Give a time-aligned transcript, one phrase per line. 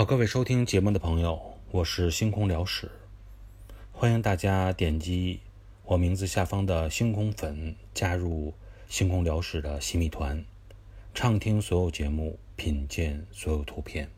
[0.00, 2.90] 好，各位收听节目的朋友，我是星空聊史，
[3.92, 5.40] 欢迎大家点击
[5.84, 8.54] 我名字下方的星空粉，加入
[8.88, 10.42] 星空聊史的新米团，
[11.12, 14.08] 畅听所有节目，品鉴所有图片。